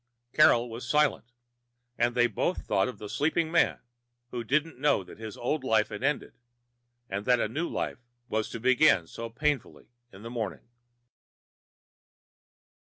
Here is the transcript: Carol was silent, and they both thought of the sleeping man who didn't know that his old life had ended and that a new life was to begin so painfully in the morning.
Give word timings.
Carol 0.33 0.67
was 0.67 0.89
silent, 0.89 1.31
and 1.95 2.15
they 2.15 2.25
both 2.25 2.65
thought 2.65 2.87
of 2.87 2.97
the 2.97 3.07
sleeping 3.07 3.51
man 3.51 3.77
who 4.31 4.43
didn't 4.43 4.79
know 4.79 5.03
that 5.03 5.19
his 5.19 5.37
old 5.37 5.63
life 5.63 5.89
had 5.89 6.01
ended 6.01 6.33
and 7.07 7.23
that 7.25 7.39
a 7.39 7.47
new 7.47 7.69
life 7.69 7.99
was 8.27 8.49
to 8.49 8.59
begin 8.59 9.05
so 9.05 9.29
painfully 9.29 9.89
in 10.11 10.23
the 10.23 10.31
morning. 10.31 10.67